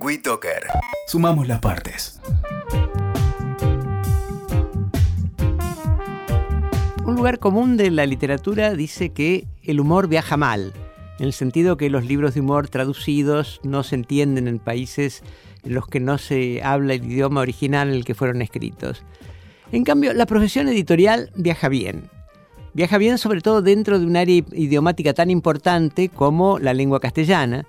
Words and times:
WeToker. 0.00 0.66
Sumamos 1.06 1.46
las 1.46 1.60
partes. 1.60 2.20
Un 7.04 7.14
lugar 7.14 7.38
común 7.38 7.76
de 7.76 7.90
la 7.90 8.04
literatura 8.06 8.74
dice 8.74 9.10
que 9.10 9.46
el 9.62 9.78
humor 9.78 10.08
viaja 10.08 10.36
mal, 10.36 10.72
en 11.18 11.26
el 11.26 11.32
sentido 11.32 11.76
que 11.76 11.90
los 11.90 12.04
libros 12.04 12.34
de 12.34 12.40
humor 12.40 12.68
traducidos 12.68 13.60
no 13.62 13.84
se 13.84 13.94
entienden 13.94 14.48
en 14.48 14.58
países 14.58 15.22
en 15.62 15.74
los 15.74 15.86
que 15.86 16.00
no 16.00 16.18
se 16.18 16.62
habla 16.62 16.94
el 16.94 17.04
idioma 17.04 17.40
original 17.40 17.88
en 17.88 17.94
el 17.94 18.04
que 18.04 18.14
fueron 18.14 18.42
escritos. 18.42 19.02
En 19.70 19.84
cambio, 19.84 20.12
la 20.12 20.26
profesión 20.26 20.68
editorial 20.68 21.30
viaja 21.36 21.68
bien. 21.68 22.10
Viaja 22.72 22.98
bien 22.98 23.18
sobre 23.18 23.40
todo 23.40 23.62
dentro 23.62 24.00
de 24.00 24.06
un 24.06 24.16
área 24.16 24.42
idiomática 24.52 25.14
tan 25.14 25.30
importante 25.30 26.08
como 26.08 26.58
la 26.58 26.74
lengua 26.74 26.98
castellana, 26.98 27.64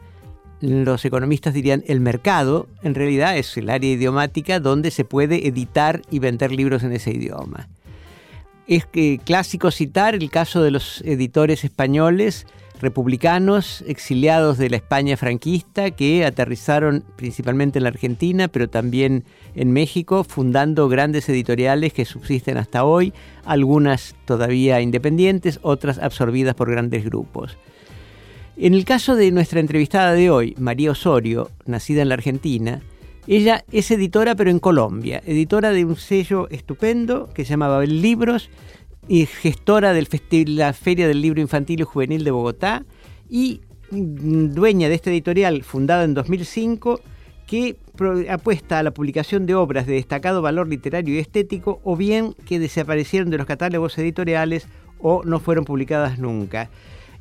los 0.61 1.03
economistas 1.05 1.53
dirían 1.53 1.83
el 1.87 1.99
mercado, 1.99 2.67
en 2.81 2.95
realidad 2.95 3.37
es 3.37 3.55
el 3.57 3.69
área 3.69 3.91
idiomática 3.91 4.59
donde 4.59 4.91
se 4.91 5.05
puede 5.05 5.47
editar 5.47 6.01
y 6.09 6.19
vender 6.19 6.51
libros 6.51 6.83
en 6.83 6.93
ese 6.93 7.11
idioma. 7.11 7.68
Es 8.68 8.86
que 8.86 9.19
clásico 9.23 9.69
citar 9.69 10.15
el 10.15 10.32
caso 10.32 10.63
de 10.63 10.71
los 10.71 11.01
editores 11.01 11.63
españoles 11.63 12.47
republicanos 12.82 13.83
exiliados 13.87 14.57
de 14.57 14.69
la 14.69 14.77
España 14.77 15.18
franquista 15.18 15.91
que 15.91 16.25
aterrizaron 16.25 17.04
principalmente 17.15 17.79
en 17.79 17.83
la 17.83 17.89
Argentina, 17.89 18.47
pero 18.47 18.69
también 18.69 19.24
en 19.55 19.71
México, 19.71 20.24
fundando 20.24 20.89
grandes 20.89 21.29
editoriales 21.29 21.93
que 21.93 22.05
subsisten 22.05 22.57
hasta 22.57 22.83
hoy, 22.83 23.13
algunas 23.46 24.15
todavía 24.25 24.82
independientes, 24.82 25.60
otras 25.61 25.99
absorbidas 25.99 26.55
por 26.55 26.69
grandes 26.69 27.05
grupos. 27.05 27.57
En 28.57 28.73
el 28.73 28.86
caso 28.86 29.18
de 29.18 29.32
nuestra 29.32 29.59
entrevistada 29.59 30.14
de 30.14 30.29
hoy, 30.29 30.55
María 30.57 30.91
Osorio, 30.91 31.51
nacida 31.65 32.02
en 32.02 32.08
la 32.08 32.16
Argentina, 32.16 32.81
ella 33.27 33.66
es 33.73 33.91
editora 33.91 34.33
pero 34.36 34.50
en 34.50 34.59
Colombia, 34.59 35.22
editora 35.25 35.72
de 35.72 35.83
un 35.83 35.97
sello 35.97 36.47
estupendo 36.49 37.30
que 37.33 37.43
se 37.43 37.49
llama 37.49 37.67
Babel 37.67 38.02
Libros 38.02 38.49
y 39.09 39.25
gestora 39.25 39.91
de 39.91 40.07
la 40.47 40.71
Feria 40.71 41.05
del 41.05 41.21
Libro 41.21 41.41
Infantil 41.41 41.81
y 41.81 41.83
Juvenil 41.83 42.23
de 42.23 42.31
Bogotá 42.31 42.85
y 43.30 43.59
dueña 43.91 44.87
de 44.87 44.95
esta 44.95 45.09
editorial 45.09 45.63
fundada 45.63 46.05
en 46.05 46.13
2005 46.13 47.02
que 47.47 47.75
apuesta 48.30 48.80
a 48.80 48.83
la 48.83 48.91
publicación 48.91 49.45
de 49.47 49.55
obras 49.55 49.85
de 49.85 49.95
destacado 49.95 50.41
valor 50.41 50.69
literario 50.69 51.13
y 51.13 51.19
estético 51.19 51.81
o 51.83 51.97
bien 51.97 52.33
que 52.45 52.58
desaparecieron 52.58 53.30
de 53.30 53.37
los 53.37 53.47
catálogos 53.47 53.97
editoriales 53.97 54.67
o 54.99 55.23
no 55.25 55.41
fueron 55.41 55.65
publicadas 55.65 56.19
nunca. 56.19 56.69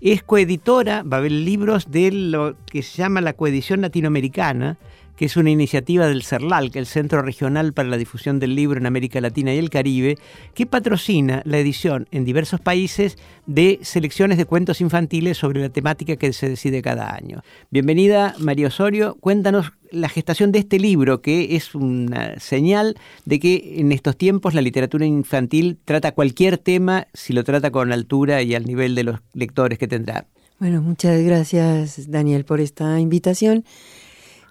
Es 0.04 0.22
coeditora, 0.22 1.02
va 1.02 1.16
a 1.16 1.20
haber 1.20 1.32
libros 1.32 1.90
de 1.90 2.12
lo 2.12 2.56
que 2.66 2.82
se 2.82 2.98
llama 2.98 3.22
la 3.22 3.32
coedición 3.32 3.80
latinoamericana, 3.80 4.76
que 5.16 5.26
es 5.26 5.36
una 5.36 5.50
iniciativa 5.50 6.06
del 6.06 6.22
CERLAL, 6.22 6.70
que 6.70 6.78
es 6.78 6.88
el 6.88 6.92
Centro 6.92 7.22
Regional 7.22 7.72
para 7.72 7.88
la 7.88 7.96
Difusión 7.96 8.38
del 8.38 8.54
Libro 8.54 8.78
en 8.78 8.86
América 8.86 9.20
Latina 9.20 9.54
y 9.54 9.58
el 9.58 9.70
Caribe, 9.70 10.18
que 10.54 10.66
patrocina 10.66 11.42
la 11.44 11.58
edición 11.58 12.08
en 12.10 12.24
diversos 12.24 12.60
países 12.60 13.16
de 13.46 13.78
selecciones 13.82 14.38
de 14.38 14.44
cuentos 14.44 14.80
infantiles 14.80 15.38
sobre 15.38 15.60
la 15.60 15.68
temática 15.68 16.16
que 16.16 16.32
se 16.32 16.48
decide 16.48 16.82
cada 16.82 17.14
año. 17.14 17.42
Bienvenida, 17.70 18.34
María 18.38 18.68
Osorio. 18.68 19.16
Cuéntanos 19.20 19.72
la 19.90 20.08
gestación 20.08 20.50
de 20.50 20.58
este 20.58 20.78
libro, 20.78 21.22
que 21.22 21.56
es 21.56 21.74
una 21.74 22.38
señal 22.40 22.96
de 23.24 23.38
que 23.38 23.74
en 23.76 23.92
estos 23.92 24.16
tiempos 24.16 24.54
la 24.54 24.62
literatura 24.62 25.06
infantil 25.06 25.78
trata 25.84 26.12
cualquier 26.12 26.58
tema 26.58 27.06
si 27.14 27.32
lo 27.32 27.44
trata 27.44 27.70
con 27.70 27.92
altura 27.92 28.42
y 28.42 28.54
al 28.54 28.64
nivel 28.64 28.94
de 28.94 29.04
los 29.04 29.20
lectores 29.34 29.78
que 29.78 29.86
tendrá. 29.86 30.26
Bueno, 30.58 30.82
muchas 30.82 31.20
gracias 31.22 32.10
Daniel 32.10 32.44
por 32.44 32.60
esta 32.60 32.98
invitación. 33.00 33.64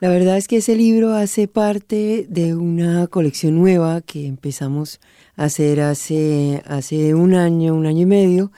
La 0.03 0.09
verdad 0.09 0.35
es 0.35 0.49
que 0.49 0.57
ese 0.57 0.75
libro 0.75 1.13
hace 1.13 1.47
parte 1.47 2.25
de 2.27 2.55
una 2.55 3.07
colección 3.07 3.55
nueva 3.55 4.01
que 4.01 4.27
empezamos 4.27 4.99
a 5.37 5.45
hacer 5.45 5.79
hace, 5.79 6.61
hace 6.65 7.13
un 7.13 7.33
año, 7.33 7.73
un 7.73 7.85
año 7.85 8.01
y 8.01 8.05
medio, 8.05 8.51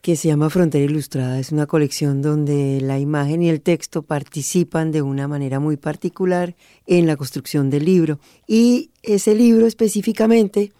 que 0.00 0.16
se 0.16 0.28
llama 0.28 0.48
Frontera 0.48 0.86
Ilustrada. 0.86 1.38
Es 1.38 1.52
una 1.52 1.66
colección 1.66 2.22
donde 2.22 2.80
la 2.80 2.98
imagen 2.98 3.42
y 3.42 3.50
el 3.50 3.60
texto 3.60 4.00
participan 4.00 4.90
de 4.90 5.02
una 5.02 5.28
manera 5.28 5.60
muy 5.60 5.76
particular 5.76 6.56
en 6.86 7.06
la 7.06 7.16
construcción 7.16 7.68
del 7.68 7.84
libro. 7.84 8.18
Y 8.46 8.88
ese 9.02 9.34
libro 9.34 9.66
específicamente 9.66 10.72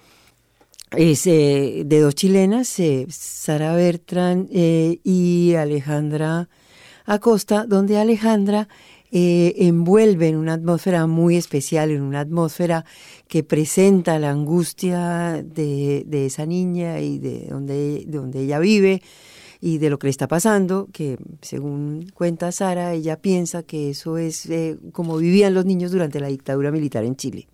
es 0.97 1.26
eh, 1.26 1.82
de 1.84 2.00
dos 2.00 2.14
chilenas, 2.14 2.80
eh, 2.80 3.06
Sara 3.10 3.74
Bertrand 3.74 4.48
eh, 4.54 5.00
y 5.04 5.52
Alejandra 5.52 6.48
Acosta, 7.04 7.66
donde 7.66 7.98
Alejandra 7.98 8.68
eh, 9.10 9.54
envuelve 9.56 10.28
en 10.28 10.36
una 10.36 10.52
atmósfera 10.52 11.06
muy 11.06 11.36
especial, 11.36 11.91
en 11.91 12.02
una 12.02 12.20
atmósfera 12.20 12.84
que 13.26 13.42
presenta 13.42 14.19
la 14.19 14.30
angustia 14.30 15.42
de, 15.42 16.04
esa 16.26 16.44
niña 16.44 17.00
y 17.00 17.18
de 17.18 17.47
donde, 17.48 18.04
ella 18.34 18.58
vive 18.58 19.02
y 19.60 19.78
de 19.78 19.88
lo 19.88 19.98
que 19.98 20.08
le 20.08 20.10
está 20.10 20.28
pasando, 20.28 20.88
que 20.92 21.16
según 21.41 22.10
cuenta 22.12 22.52
Sara, 22.52 22.92
ella 22.92 23.16
piensa 23.16 23.62
que 23.62 23.91
eso 23.91 24.18
es 24.18 24.44
eh, 24.47 24.78
como 24.92 25.16
vivían 25.16 25.54
los 25.54 25.64
niños 25.64 25.91
durante 25.91 26.20
la 26.20 26.28
dictadura 26.28 26.70
militar 26.70 27.04
en 27.04 27.16
Chile. 27.16 27.48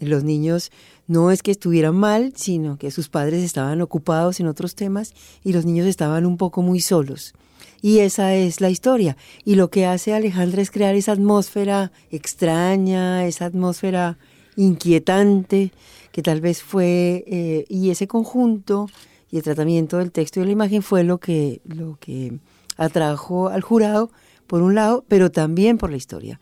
los 0.00 0.22
niños 0.22 0.70
no 1.06 1.30
es 1.30 1.42
que 1.42 1.50
estuvieran 1.50 1.96
mal, 1.96 2.34
sino 2.36 2.76
que 2.76 2.90
sus 2.90 3.08
padres 3.08 3.42
estaban 3.42 3.80
ocupados 3.80 4.38
en 4.38 4.46
otros 4.46 4.74
temas 4.74 5.14
y 5.42 5.54
los 5.54 5.64
niños 5.64 5.86
estaban 5.86 6.26
un 6.26 6.36
poco 6.36 6.60
muy 6.60 6.80
solos. 6.80 7.32
Y 7.80 8.00
esa 8.00 8.34
es 8.34 8.60
la 8.60 8.70
historia. 8.70 9.16
Y 9.44 9.54
lo 9.54 9.70
que 9.70 9.86
hace 9.86 10.14
Alejandra 10.14 10.62
es 10.62 10.70
crear 10.70 10.94
esa 10.94 11.12
atmósfera 11.12 11.92
extraña, 12.10 13.26
esa 13.26 13.46
atmósfera 13.46 14.18
inquietante, 14.56 15.72
que 16.10 16.22
tal 16.22 16.40
vez 16.40 16.62
fue, 16.62 17.24
eh, 17.26 17.64
y 17.68 17.90
ese 17.90 18.08
conjunto 18.08 18.88
y 19.30 19.36
el 19.36 19.42
tratamiento 19.42 19.98
del 19.98 20.10
texto 20.10 20.40
y 20.40 20.42
de 20.42 20.46
la 20.46 20.52
imagen 20.52 20.82
fue 20.82 21.04
lo 21.04 21.18
que, 21.18 21.60
lo 21.64 21.96
que 22.00 22.38
atrajo 22.76 23.48
al 23.48 23.62
jurado, 23.62 24.10
por 24.46 24.62
un 24.62 24.74
lado, 24.74 25.04
pero 25.08 25.30
también 25.30 25.78
por 25.78 25.90
la 25.90 25.96
historia. 25.96 26.40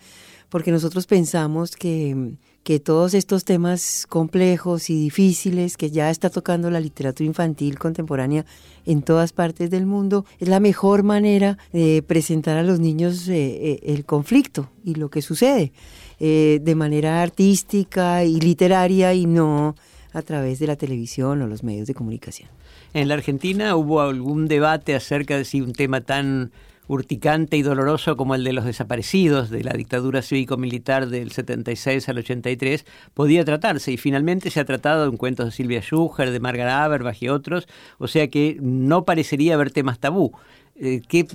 Porque 0.49 0.71
nosotros 0.71 1.07
pensamos 1.07 1.77
que 1.77 2.37
que 2.67 2.81
todos 2.81 3.15
estos 3.15 3.45
temas 3.45 4.07
complejos 4.09 4.91
y 4.91 5.01
difíciles 5.01 5.77
que 5.77 5.93
ya 5.93 6.11
está 6.11 6.31
tocando 6.31 6.69
la 6.69 6.81
literatura 6.81 7.25
infantil 7.25 7.79
contemporánea 7.79 8.45
en 8.87 9.03
todas 9.03 9.33
partes 9.33 9.71
del 9.71 9.87
mundo, 9.87 10.27
es 10.41 10.49
la 10.49 10.59
mejor 10.59 11.05
manera 11.05 11.59
de 11.73 12.03
presentar 12.05 12.57
a 12.57 12.65
los 12.65 12.81
niños 12.81 13.29
eh, 13.29 13.37
eh, 13.37 13.81
el 13.85 14.05
conflicto 14.05 14.69
y 14.85 14.97
lo 14.97 15.11
que 15.11 15.23
sucede 15.23 15.71
eh, 16.19 16.59
de 16.61 16.75
manera 16.75 17.23
artística 17.23 18.25
y 18.25 18.41
literaria 18.41 19.15
y 19.15 19.27
no 19.27 19.77
a 20.13 20.23
través 20.23 20.59
de 20.59 20.67
la 20.67 20.75
televisión 20.75 21.43
o 21.43 21.47
los 21.47 21.63
medios 21.63 21.87
de 21.87 21.95
comunicación. 21.95 22.49
En 22.95 23.07
la 23.07 23.15
Argentina 23.15 23.77
hubo 23.77 24.01
algún 24.01 24.49
debate 24.49 24.97
acerca 24.97 25.37
de 25.37 25.45
si 25.45 25.61
un 25.61 25.73
tema 25.73 26.01
tan 26.01 26.51
urticante 26.89 27.57
y 27.57 27.63
doloroso 27.63 28.17
como 28.17 28.35
el 28.35 28.45
de 28.45 28.53
los 28.53 28.65
desaparecidos 28.65 29.51
de 29.51 29.65
la 29.65 29.73
dictadura 29.73 30.23
cívico-militar 30.23 31.09
del 31.09 31.33
76 31.33 32.09
al 32.09 32.19
83 32.19 32.85
podía 33.15 33.45
tratarse 33.45 33.93
y 33.93 33.97
finalmente 33.97 34.51
se 34.51 34.61
ha 34.61 34.65
tratado 34.65 35.07
en 35.07 35.17
cuentos 35.17 35.47
de 35.47 35.53
Silvia 35.53 35.81
Schuher, 35.81 36.31
de 36.31 36.41
Margaret 36.41 36.73
Aberbach 36.73 37.23
y 37.23 37.29
otros, 37.29 37.69
o 37.99 38.09
sea 38.09 38.29
que 38.29 38.57
no 38.61 39.05
parecería 39.05 39.55
haber 39.55 39.71
temas 39.71 39.99
tabú. 39.99 40.33
Eh, 40.79 41.01
¿Qué 41.09 41.27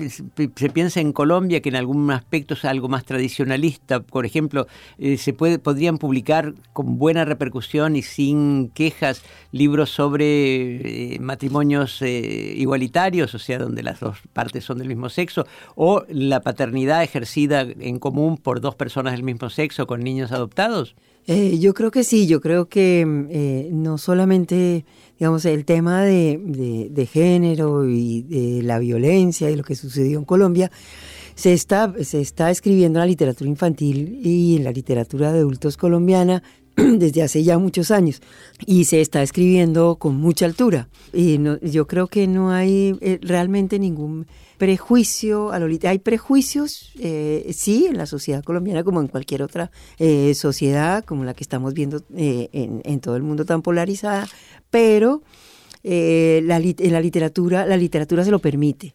se 0.55 0.69
piensa 0.69 0.99
en 0.99 1.13
Colombia 1.13 1.61
que 1.61 1.69
en 1.69 1.75
algún 1.75 2.11
aspecto 2.11 2.53
es 2.53 2.63
algo 2.63 2.87
más 2.87 3.05
tradicionalista? 3.05 3.99
Por 4.01 4.27
ejemplo, 4.27 4.67
eh, 4.99 5.17
se 5.17 5.33
puede, 5.33 5.57
podrían 5.57 5.97
publicar 5.97 6.53
con 6.73 6.99
buena 6.99 7.25
repercusión 7.25 7.95
y 7.95 8.03
sin 8.03 8.69
quejas 8.69 9.23
libros 9.51 9.89
sobre 9.89 11.15
eh, 11.15 11.19
matrimonios 11.19 12.03
igualitarios, 12.03 13.33
o 13.33 13.39
sea, 13.39 13.57
donde 13.57 13.81
las 13.81 13.99
dos 13.99 14.19
partes 14.31 14.63
son 14.63 14.77
del 14.77 14.87
mismo 14.87 15.09
sexo, 15.09 15.47
o 15.75 16.03
la 16.09 16.41
paternidad 16.41 17.03
ejercida 17.03 17.61
en 17.61 17.97
común 17.97 18.37
por 18.37 18.61
dos 18.61 18.75
personas 18.75 19.13
del 19.13 19.23
mismo 19.23 19.49
sexo 19.49 19.87
con 19.87 20.01
niños 20.01 20.31
adoptados. 20.31 20.95
Yo 21.27 21.73
creo 21.73 21.91
que 21.91 22.03
sí, 22.03 22.27
yo 22.27 22.41
creo 22.41 22.67
que 22.67 23.69
no 23.71 23.97
solamente 23.97 24.85
digamos, 25.21 25.45
el 25.45 25.65
tema 25.65 26.01
de, 26.01 26.89
de, 26.89 27.05
género 27.05 27.87
y 27.87 28.23
de 28.23 28.63
la 28.63 28.79
violencia 28.79 29.51
y 29.51 29.55
lo 29.55 29.63
que 29.63 29.75
sucedió 29.75 30.17
en 30.17 30.25
Colombia, 30.25 30.71
se 31.35 31.53
está, 31.53 31.93
se 32.03 32.21
está 32.21 32.49
escribiendo 32.49 32.97
en 32.97 33.01
la 33.01 33.05
literatura 33.05 33.47
infantil 33.47 34.19
y 34.23 34.55
en 34.55 34.63
la 34.63 34.71
literatura 34.71 35.31
de 35.31 35.37
adultos 35.37 35.77
colombiana 35.77 36.41
desde 36.75 37.21
hace 37.21 37.43
ya 37.43 37.59
muchos 37.59 37.91
años 37.91 38.19
y 38.65 38.85
se 38.85 38.99
está 38.99 39.21
escribiendo 39.21 39.97
con 39.97 40.15
mucha 40.15 40.47
altura. 40.47 40.89
Y 41.13 41.39
yo 41.69 41.85
creo 41.85 42.07
que 42.07 42.25
no 42.25 42.49
hay 42.49 42.97
eh, 43.01 43.19
realmente 43.21 43.77
ningún 43.77 44.25
prejuicio 44.61 45.51
a 45.51 45.59
Hay 45.89 45.97
prejuicios, 45.97 46.91
eh, 46.99 47.49
sí, 47.51 47.87
en 47.89 47.97
la 47.97 48.05
sociedad 48.05 48.43
colombiana 48.43 48.83
como 48.83 49.01
en 49.01 49.07
cualquier 49.07 49.41
otra 49.41 49.71
eh, 49.97 50.35
sociedad, 50.35 51.03
como 51.03 51.23
la 51.23 51.33
que 51.33 51.43
estamos 51.43 51.73
viendo 51.73 52.03
en, 52.15 52.79
en, 52.83 52.99
todo 52.99 53.15
el 53.15 53.23
mundo 53.23 53.43
tan 53.43 53.63
polarizada, 53.63 54.27
pero 54.69 55.23
eh, 55.83 56.43
la, 56.45 56.57
en 56.57 56.93
la 56.93 57.01
literatura, 57.01 57.65
la 57.65 57.75
literatura 57.75 58.23
se 58.23 58.29
lo 58.29 58.37
permite. 58.37 58.93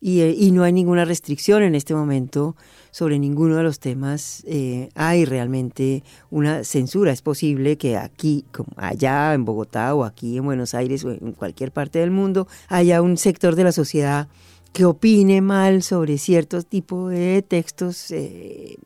Y, 0.00 0.20
eh, 0.20 0.32
y, 0.38 0.52
no 0.52 0.62
hay 0.62 0.72
ninguna 0.72 1.04
restricción 1.04 1.64
en 1.64 1.74
este 1.74 1.92
momento 1.92 2.54
sobre 2.92 3.18
ninguno 3.18 3.56
de 3.56 3.64
los 3.64 3.80
temas 3.80 4.44
eh, 4.46 4.90
hay 4.94 5.24
realmente 5.24 6.04
una 6.30 6.62
censura. 6.62 7.10
Es 7.10 7.22
posible 7.22 7.76
que 7.76 7.96
aquí, 7.96 8.44
como 8.52 8.68
allá 8.76 9.34
en 9.34 9.44
Bogotá 9.44 9.96
o 9.96 10.04
aquí 10.04 10.36
en 10.36 10.44
Buenos 10.44 10.74
Aires 10.74 11.04
o 11.04 11.10
en 11.10 11.32
cualquier 11.32 11.72
parte 11.72 11.98
del 11.98 12.12
mundo, 12.12 12.46
haya 12.68 13.02
un 13.02 13.16
sector 13.16 13.56
de 13.56 13.64
la 13.64 13.72
sociedad 13.72 14.28
que 14.72 14.84
opine 14.84 15.40
mal 15.40 15.82
sobre 15.82 16.18
ciertos 16.18 16.66
tipos 16.66 17.10
de 17.10 17.42
textos 17.42 18.10
eh, 18.10 18.76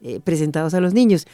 eh, 0.00 0.20
presentados 0.22 0.74
a 0.74 0.80
los 0.80 0.94
niños. 0.94 1.26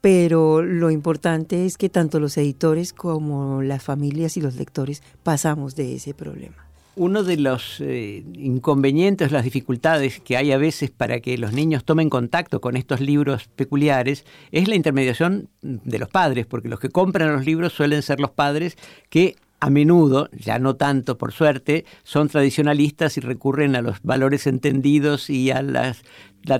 Pero 0.00 0.62
lo 0.62 0.90
importante 0.90 1.66
es 1.66 1.76
que 1.76 1.88
tanto 1.90 2.20
los 2.20 2.38
editores 2.38 2.92
como 2.92 3.62
las 3.62 3.82
familias 3.82 4.36
y 4.36 4.40
los 4.40 4.56
lectores 4.56 5.02
pasamos 5.22 5.76
de 5.76 5.96
ese 5.96 6.14
problema. 6.14 6.66
Uno 6.96 7.22
de 7.22 7.36
los 7.36 7.80
eh, 7.80 8.24
inconvenientes, 8.34 9.30
las 9.30 9.44
dificultades 9.44 10.20
que 10.20 10.36
hay 10.36 10.52
a 10.52 10.58
veces 10.58 10.90
para 10.90 11.20
que 11.20 11.38
los 11.38 11.52
niños 11.52 11.84
tomen 11.84 12.10
contacto 12.10 12.60
con 12.60 12.76
estos 12.76 13.00
libros 13.00 13.48
peculiares 13.54 14.24
es 14.50 14.68
la 14.68 14.74
intermediación 14.74 15.48
de 15.62 15.98
los 15.98 16.08
padres, 16.08 16.46
porque 16.46 16.68
los 16.68 16.80
que 16.80 16.88
compran 16.88 17.32
los 17.32 17.46
libros 17.46 17.72
suelen 17.72 18.02
ser 18.02 18.20
los 18.20 18.30
padres 18.30 18.76
que 19.08 19.36
a 19.60 19.70
menudo, 19.70 20.28
ya 20.32 20.58
no 20.58 20.76
tanto 20.76 21.18
por 21.18 21.32
suerte, 21.32 21.84
son 22.02 22.28
tradicionalistas 22.28 23.16
y 23.18 23.20
recurren 23.20 23.76
a 23.76 23.82
los 23.82 24.02
valores 24.02 24.46
entendidos 24.46 25.28
y 25.28 25.50
a 25.50 25.62
la 25.62 25.94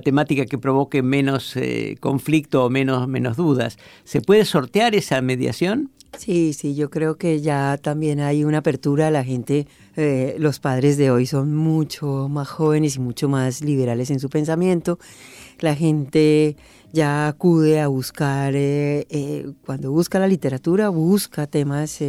temática 0.01 0.45
que 0.45 0.59
provoque 0.59 1.01
menos 1.01 1.55
eh, 1.57 1.97
conflicto 1.99 2.63
o 2.63 2.69
menos, 2.69 3.07
menos 3.07 3.37
dudas. 3.37 3.77
¿Se 4.03 4.21
puede 4.21 4.45
sortear 4.45 4.93
esa 4.93 5.19
mediación? 5.21 5.89
Sí, 6.17 6.53
sí, 6.53 6.75
yo 6.75 6.89
creo 6.89 7.15
que 7.15 7.41
ya 7.41 7.79
también 7.81 8.19
hay 8.19 8.43
una 8.43 8.59
apertura. 8.59 9.09
La 9.09 9.23
gente, 9.23 9.65
eh, 9.95 10.35
los 10.37 10.59
padres 10.59 10.97
de 10.97 11.09
hoy 11.09 11.25
son 11.25 11.55
mucho 11.55 12.27
más 12.29 12.49
jóvenes 12.49 12.97
y 12.97 12.99
mucho 12.99 13.29
más 13.29 13.61
liberales 13.61 14.11
en 14.11 14.19
su 14.19 14.29
pensamiento. 14.29 14.99
La 15.59 15.73
gente 15.73 16.57
ya 16.91 17.27
acude 17.29 17.79
a 17.79 17.87
buscar, 17.87 18.53
eh, 18.55 19.47
cuando 19.65 19.91
busca 19.91 20.19
la 20.19 20.27
literatura, 20.27 20.89
busca 20.89 21.47
temas 21.47 22.01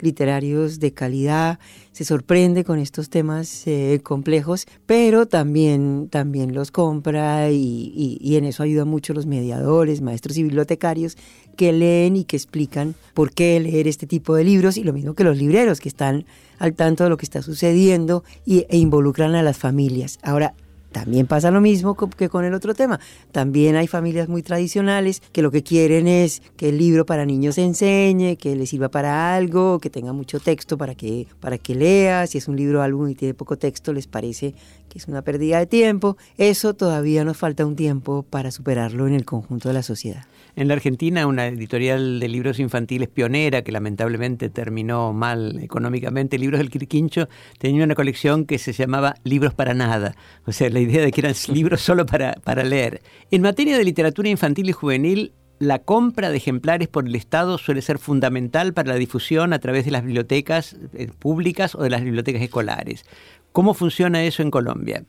literarios 0.00 0.80
de 0.80 0.92
calidad, 0.92 1.58
se 1.92 2.04
sorprende 2.04 2.64
con 2.64 2.78
estos 2.78 3.10
temas 3.10 3.66
eh, 3.66 4.00
complejos, 4.02 4.66
pero 4.86 5.26
también, 5.26 6.08
también 6.10 6.54
los 6.54 6.70
compra 6.70 7.50
y, 7.50 8.18
y, 8.20 8.36
en 8.36 8.44
eso 8.44 8.62
ayudan 8.62 8.88
mucho 8.88 9.14
los 9.14 9.26
mediadores, 9.26 10.00
maestros 10.00 10.36
y 10.38 10.42
bibliotecarios 10.44 11.16
que 11.56 11.72
leen 11.72 12.16
y 12.16 12.24
que 12.24 12.36
explican 12.36 12.94
por 13.14 13.32
qué 13.32 13.58
leer 13.58 13.88
este 13.88 14.06
tipo 14.06 14.34
de 14.34 14.44
libros 14.44 14.76
y 14.76 14.84
lo 14.84 14.92
mismo 14.92 15.14
que 15.14 15.24
los 15.24 15.36
libreros 15.36 15.80
que 15.80 15.88
están 15.88 16.24
al 16.58 16.74
tanto 16.74 17.04
de 17.04 17.10
lo 17.10 17.16
que 17.16 17.26
está 17.26 17.42
sucediendo 17.42 18.24
y, 18.46 18.66
e 18.68 18.76
involucran 18.78 19.34
a 19.34 19.42
las 19.42 19.58
familias. 19.58 20.18
Ahora, 20.22 20.54
también 20.92 21.26
pasa 21.26 21.50
lo 21.50 21.60
mismo 21.60 21.96
que 21.96 22.28
con 22.28 22.44
el 22.44 22.54
otro 22.54 22.74
tema. 22.74 22.98
También 23.32 23.76
hay 23.76 23.86
familias 23.86 24.28
muy 24.28 24.42
tradicionales 24.42 25.22
que 25.32 25.42
lo 25.42 25.50
que 25.50 25.62
quieren 25.62 26.08
es 26.08 26.42
que 26.56 26.70
el 26.70 26.78
libro 26.78 27.04
para 27.04 27.26
niños 27.26 27.56
se 27.56 27.64
enseñe, 27.64 28.36
que 28.36 28.56
les 28.56 28.70
sirva 28.70 28.88
para 28.88 29.34
algo, 29.34 29.78
que 29.80 29.90
tenga 29.90 30.12
mucho 30.12 30.40
texto 30.40 30.78
para 30.78 30.94
que, 30.94 31.26
para 31.40 31.58
que 31.58 31.74
lea. 31.74 32.26
Si 32.26 32.38
es 32.38 32.48
un 32.48 32.56
libro 32.56 32.82
álbum 32.82 33.08
y 33.08 33.14
tiene 33.14 33.34
poco 33.34 33.58
texto, 33.58 33.92
les 33.92 34.06
parece 34.06 34.54
que 34.88 34.98
es 34.98 35.08
una 35.08 35.22
pérdida 35.22 35.58
de 35.58 35.66
tiempo. 35.66 36.16
Eso 36.38 36.74
todavía 36.74 37.24
nos 37.24 37.36
falta 37.36 37.66
un 37.66 37.76
tiempo 37.76 38.22
para 38.22 38.50
superarlo 38.50 39.06
en 39.06 39.14
el 39.14 39.24
conjunto 39.24 39.68
de 39.68 39.74
la 39.74 39.82
sociedad. 39.82 40.26
En 40.56 40.66
la 40.66 40.74
Argentina, 40.74 41.24
una 41.28 41.46
editorial 41.46 42.18
de 42.18 42.26
libros 42.26 42.58
infantiles 42.58 43.08
pionera, 43.08 43.62
que 43.62 43.70
lamentablemente 43.70 44.50
terminó 44.50 45.12
mal 45.12 45.60
económicamente, 45.62 46.36
Libros 46.36 46.58
del 46.58 46.68
Quirquincho, 46.68 47.28
tenía 47.58 47.84
una 47.84 47.94
colección 47.94 48.44
que 48.44 48.58
se 48.58 48.72
llamaba 48.72 49.14
Libros 49.22 49.54
para 49.54 49.74
Nada. 49.74 50.16
O 50.46 50.52
sea, 50.52 50.68
la 50.78 50.90
idea 50.90 51.02
de 51.02 51.10
que 51.10 51.20
eran 51.20 51.34
libros 51.48 51.80
solo 51.80 52.06
para, 52.06 52.34
para 52.44 52.62
leer. 52.62 53.02
En 53.30 53.42
materia 53.42 53.76
de 53.76 53.84
literatura 53.84 54.28
infantil 54.28 54.68
y 54.68 54.72
juvenil, 54.72 55.32
la 55.58 55.80
compra 55.80 56.30
de 56.30 56.36
ejemplares 56.36 56.86
por 56.86 57.06
el 57.06 57.14
Estado 57.16 57.58
suele 57.58 57.82
ser 57.82 57.98
fundamental 57.98 58.72
para 58.72 58.92
la 58.92 58.94
difusión 58.94 59.52
a 59.52 59.58
través 59.58 59.84
de 59.84 59.90
las 59.90 60.04
bibliotecas 60.04 60.76
eh, 60.94 61.10
públicas 61.18 61.74
o 61.74 61.82
de 61.82 61.90
las 61.90 62.02
bibliotecas 62.02 62.42
escolares. 62.42 63.04
¿Cómo 63.50 63.74
funciona 63.74 64.22
eso 64.22 64.42
en 64.42 64.50
Colombia? 64.50 65.04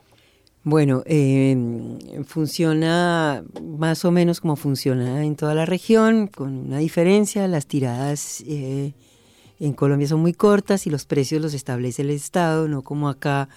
Bueno, 0.63 1.03
eh, 1.05 1.55
funciona 2.25 3.43
más 3.61 4.03
o 4.05 4.11
menos 4.11 4.41
como 4.41 4.55
funciona 4.55 5.23
en 5.23 5.35
toda 5.35 5.53
la 5.53 5.65
región, 5.65 6.27
con 6.27 6.67
una 6.67 6.79
diferencia. 6.79 7.47
Las 7.47 7.67
tiradas 7.67 8.43
eh, 8.47 8.93
en 9.59 9.73
Colombia 9.73 10.07
son 10.07 10.19
muy 10.19 10.33
cortas 10.33 10.87
y 10.87 10.89
los 10.89 11.05
precios 11.05 11.41
los 11.41 11.53
establece 11.53 12.01
el 12.01 12.09
Estado, 12.09 12.67
no 12.67 12.81
como 12.81 13.07
acá 13.07 13.49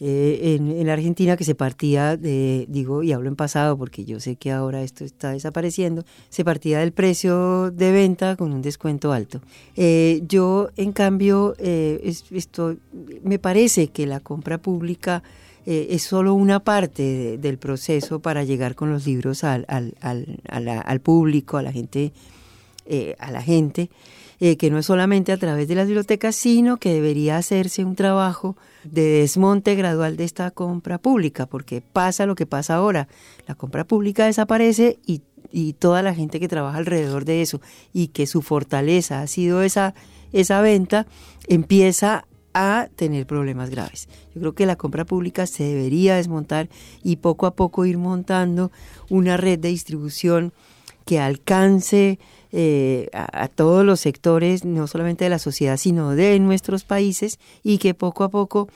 eh, 0.00 0.56
en, 0.56 0.70
en, 0.70 0.88
Argentina 0.88 1.36
que 1.36 1.44
se 1.44 1.54
partía 1.54 2.16
de, 2.16 2.66
digo, 2.68 3.02
y 3.02 3.12
hablo 3.12 3.28
en 3.28 3.36
pasado 3.36 3.76
porque 3.76 4.04
yo 4.04 4.20
sé 4.20 4.36
que 4.36 4.52
ahora 4.52 4.82
esto 4.82 5.04
está 5.04 5.32
desapareciendo, 5.32 6.04
se 6.28 6.44
partía 6.44 6.80
del 6.80 6.92
precio 6.92 7.70
de 7.70 7.92
venta 7.92 8.36
con 8.36 8.52
un 8.52 8.62
descuento 8.62 9.12
alto. 9.12 9.40
yo, 9.76 10.70
en 10.76 10.92
cambio, 10.92 11.54
esto, 11.58 12.76
me 13.22 13.38
parece 13.38 13.88
que 13.88 14.06
la 14.06 14.20
compra 14.20 14.58
pública 14.58 15.22
eh, 15.70 15.94
es 15.94 16.02
solo 16.02 16.32
una 16.32 16.60
parte 16.60 17.36
del 17.36 17.58
proceso 17.58 18.20
para 18.20 18.42
llegar 18.42 18.74
con 18.74 18.90
los 18.90 19.06
libros 19.06 19.44
al, 19.44 19.66
al, 19.68 19.94
al, 20.00 21.00
público, 21.00 21.58
a 21.58 21.62
la 21.62 21.72
gente, 21.72 22.10
eh, 22.86 23.16
a 23.18 23.30
la 23.30 23.42
gente 23.42 23.90
eh, 24.40 24.56
que 24.56 24.70
no 24.70 24.78
es 24.78 24.86
solamente 24.86 25.32
a 25.32 25.36
través 25.36 25.68
de 25.68 25.74
las 25.74 25.86
bibliotecas, 25.86 26.36
sino 26.36 26.76
que 26.76 26.92
debería 26.92 27.36
hacerse 27.36 27.84
un 27.84 27.96
trabajo 27.96 28.56
de 28.84 29.02
desmonte 29.02 29.74
gradual 29.74 30.16
de 30.16 30.24
esta 30.24 30.50
compra 30.50 30.98
pública, 30.98 31.46
porque 31.46 31.80
pasa 31.80 32.26
lo 32.26 32.34
que 32.34 32.46
pasa 32.46 32.76
ahora, 32.76 33.08
la 33.46 33.54
compra 33.54 33.84
pública 33.84 34.26
desaparece 34.26 34.98
y, 35.04 35.22
y 35.50 35.72
toda 35.72 36.02
la 36.02 36.14
gente 36.14 36.40
que 36.40 36.48
trabaja 36.48 36.78
alrededor 36.78 37.24
de 37.24 37.42
eso 37.42 37.60
y 37.92 38.08
que 38.08 38.26
su 38.26 38.42
fortaleza 38.42 39.20
ha 39.20 39.26
sido 39.26 39.62
esa, 39.62 39.94
esa 40.32 40.60
venta, 40.60 41.06
empieza 41.48 42.24
a 42.54 42.88
tener 42.96 43.26
problemas 43.26 43.70
graves. 43.70 44.08
Yo 44.34 44.40
creo 44.40 44.54
que 44.54 44.66
la 44.66 44.76
compra 44.76 45.04
pública 45.04 45.46
se 45.46 45.64
debería 45.64 46.16
desmontar 46.16 46.68
y 47.02 47.16
poco 47.16 47.46
a 47.46 47.54
poco 47.54 47.86
ir 47.86 47.98
montando 47.98 48.72
una 49.10 49.36
red 49.36 49.58
de 49.58 49.68
distribución 49.68 50.52
que 51.04 51.20
alcance 51.20 52.18
eh, 52.52 53.08
a, 53.12 53.44
a, 53.44 53.48
todos 53.48 53.84
los 53.84 54.00
sectores, 54.00 54.64
no 54.64 54.86
solamente 54.86 55.24
de 55.24 55.30
la 55.30 55.38
sociedad, 55.38 55.76
sino 55.76 56.14
de 56.14 56.38
nuestros 56.38 56.84
países, 56.84 57.38
y 57.62 57.78
que 57.78 57.94
poco 57.94 58.24
a 58.24 58.30
poco 58.30 58.68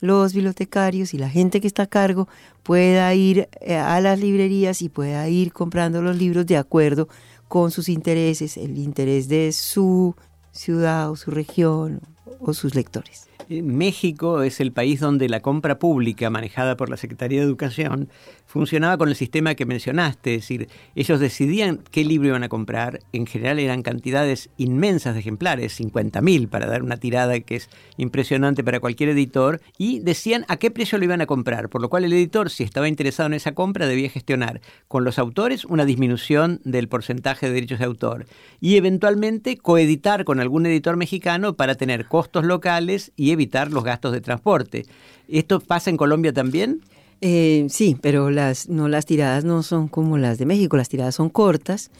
los 0.00 0.32
bibliotecarios 0.32 1.14
y 1.14 1.18
la 1.18 1.28
gente 1.28 1.60
que 1.60 1.66
está 1.66 1.84
a 1.84 1.86
cargo 1.86 2.28
pueda 2.62 3.12
ir 3.14 3.48
eh, 3.60 3.76
a 3.76 4.00
las 4.00 4.18
librerías 4.18 4.82
y 4.82 4.88
pueda 4.88 5.28
ir 5.28 5.52
comprando 5.52 6.02
los 6.02 6.16
libros 6.16 6.46
de 6.46 6.56
acuerdo 6.56 7.08
con 7.48 7.70
sus 7.70 7.88
intereses, 7.88 8.56
el 8.56 8.78
interés 8.78 9.28
de 9.28 9.52
su 9.52 10.14
ciudad 10.52 11.10
o 11.10 11.16
su 11.16 11.30
región 11.30 12.00
o 12.40 12.54
sus 12.54 12.74
lectores. 12.74 13.26
México 13.48 14.42
es 14.42 14.60
el 14.60 14.72
país 14.72 15.00
donde 15.00 15.28
la 15.28 15.40
compra 15.40 15.78
pública 15.78 16.30
manejada 16.30 16.76
por 16.76 16.88
la 16.88 16.96
Secretaría 16.96 17.40
de 17.40 17.46
Educación 17.46 18.08
funcionaba 18.50 18.98
con 18.98 19.08
el 19.08 19.14
sistema 19.14 19.54
que 19.54 19.64
mencionaste, 19.64 20.34
es 20.34 20.40
decir, 20.42 20.68
ellos 20.96 21.20
decidían 21.20 21.84
qué 21.92 22.04
libro 22.04 22.30
iban 22.30 22.42
a 22.42 22.48
comprar, 22.48 22.98
en 23.12 23.26
general 23.26 23.60
eran 23.60 23.82
cantidades 23.82 24.50
inmensas 24.56 25.14
de 25.14 25.20
ejemplares, 25.20 25.78
50.000 25.78 26.48
para 26.48 26.66
dar 26.66 26.82
una 26.82 26.96
tirada 26.96 27.38
que 27.38 27.54
es 27.54 27.70
impresionante 27.96 28.64
para 28.64 28.80
cualquier 28.80 29.10
editor, 29.10 29.60
y 29.78 30.00
decían 30.00 30.44
a 30.48 30.56
qué 30.56 30.72
precio 30.72 30.98
lo 30.98 31.04
iban 31.04 31.20
a 31.20 31.26
comprar, 31.26 31.68
por 31.68 31.80
lo 31.80 31.88
cual 31.88 32.02
el 32.02 32.12
editor, 32.12 32.50
si 32.50 32.64
estaba 32.64 32.88
interesado 32.88 33.28
en 33.28 33.34
esa 33.34 33.52
compra, 33.52 33.86
debía 33.86 34.10
gestionar 34.10 34.60
con 34.88 35.04
los 35.04 35.20
autores 35.20 35.64
una 35.64 35.84
disminución 35.84 36.60
del 36.64 36.88
porcentaje 36.88 37.46
de 37.46 37.52
derechos 37.52 37.78
de 37.78 37.84
autor 37.84 38.26
y 38.60 38.74
eventualmente 38.74 39.58
coeditar 39.58 40.24
con 40.24 40.40
algún 40.40 40.66
editor 40.66 40.96
mexicano 40.96 41.54
para 41.54 41.76
tener 41.76 42.06
costos 42.06 42.44
locales 42.44 43.12
y 43.14 43.30
evitar 43.30 43.70
los 43.70 43.84
gastos 43.84 44.12
de 44.12 44.20
transporte. 44.20 44.86
¿Esto 45.28 45.60
pasa 45.60 45.90
en 45.90 45.96
Colombia 45.96 46.32
también? 46.32 46.80
Eh, 47.20 47.66
sí, 47.68 47.96
pero 48.00 48.30
las, 48.30 48.68
no, 48.68 48.88
las 48.88 49.06
tiradas 49.06 49.44
no 49.44 49.62
son 49.62 49.88
como 49.88 50.18
las 50.18 50.38
de 50.38 50.46
México, 50.46 50.76
las 50.76 50.88
tiradas 50.88 51.14
son 51.14 51.28
cortas. 51.28 51.90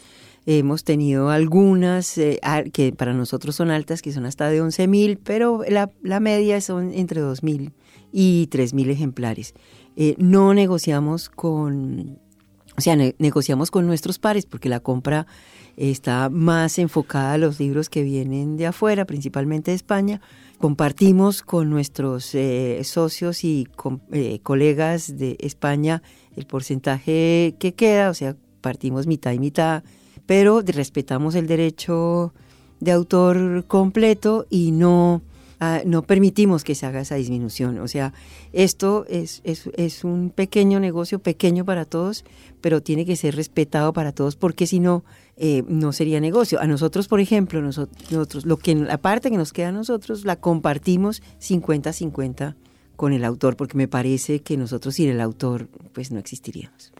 Hemos 0.47 0.83
tenido 0.83 1.29
algunas 1.29 2.17
eh, 2.17 2.39
que 2.73 2.91
para 2.91 3.13
nosotros 3.13 3.55
son 3.55 3.69
altas, 3.69 4.01
que 4.01 4.11
son 4.11 4.25
hasta 4.25 4.49
de 4.49 4.61
11.000, 4.61 4.87
mil, 4.87 5.17
pero 5.17 5.63
la, 5.69 5.91
la, 6.01 6.19
media 6.19 6.59
son 6.61 6.91
entre 6.93 7.21
2.000 7.21 7.71
y 8.11 8.47
3.000 8.47 8.89
ejemplares. 8.89 9.53
Eh, 9.95 10.15
no 10.17 10.53
negociamos 10.55 11.29
con, 11.29 12.17
o 12.81 12.83
sea, 12.83 12.95
negociamos 12.95 13.69
con 13.69 13.85
nuestros 13.85 14.17
pares 14.17 14.47
porque 14.47 14.67
la 14.67 14.79
compra 14.79 15.27
está 15.77 16.29
más 16.31 16.79
enfocada 16.79 17.33
a 17.33 17.37
los 17.37 17.59
libros 17.59 17.89
que 17.89 18.01
vienen 18.01 18.57
de 18.57 18.65
afuera, 18.65 19.05
principalmente 19.05 19.69
de 19.69 19.75
España, 19.75 20.19
compartimos 20.57 21.43
con 21.43 21.69
nuestros 21.69 22.33
eh, 22.33 22.81
socios 22.83 23.43
y 23.43 23.67
eh, 24.11 24.39
colegas 24.41 25.15
de 25.15 25.37
España 25.41 26.01
el 26.35 26.47
porcentaje 26.47 27.53
que 27.59 27.75
queda, 27.75 28.09
o 28.09 28.15
sea, 28.15 28.35
partimos 28.61 29.05
mitad 29.05 29.31
y 29.33 29.37
mitad, 29.37 29.83
pero 30.25 30.61
respetamos 30.61 31.35
el 31.35 31.45
derecho 31.45 32.33
de 32.79 32.93
autor 32.93 33.65
completo 33.67 34.47
y 34.49 34.71
no 34.71 35.21
ah, 35.61 35.81
no 35.85 36.01
permitimos 36.01 36.65
que 36.65 36.75
se 36.75 36.85
haga 36.85 36.99
esa 36.99 37.15
disminución. 37.15 37.79
O 37.79 37.87
sea, 37.87 38.13
esto 38.51 39.05
es, 39.07 39.41
es, 39.45 40.03
un 40.03 40.31
pequeño 40.31 40.81
negocio, 40.81 41.19
pequeño 41.19 41.63
para 41.63 41.85
todos, 41.85 42.25
pero 42.59 42.81
tiene 42.81 43.05
que 43.05 43.15
ser 43.15 43.35
respetado 43.35 43.93
para 43.93 44.11
todos 44.11 44.35
porque 44.35 44.67
si 44.67 44.79
no, 44.81 45.05
eh, 45.37 45.63
no 45.67 45.93
sería 45.93 46.19
negocio. 46.19 46.59
A 46.59 46.67
nosotros, 46.67 47.07
por 47.07 47.21
ejemplo, 47.21 47.61
nosotros, 47.61 48.45
lo 48.45 48.57
que 48.57 48.75
la 48.75 48.97
parte 48.97 49.29
que 49.29 49.37
nos 49.37 49.53
queda 49.53 49.69
a 49.69 49.71
nosotros 49.71 50.25
la 50.25 50.35
compartimos 50.35 51.21
50-50 51.39 52.55
con 52.95 53.13
el 53.13 53.23
autor, 53.23 53.55
porque 53.55 53.77
me 53.77 53.87
parece 53.87 54.41
que 54.41 54.57
nosotros 54.57 54.95
sin 54.95 55.09
el 55.09 55.21
autor 55.21 55.69
pues 55.93 56.11
no 56.11 56.19
existiríamos. 56.19 56.91